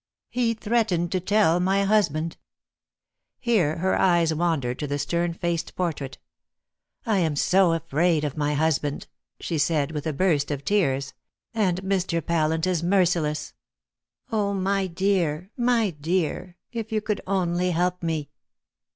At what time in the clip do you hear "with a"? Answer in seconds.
9.91-10.11